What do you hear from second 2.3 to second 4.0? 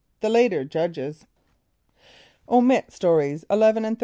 (Omit Stories 11 and 13.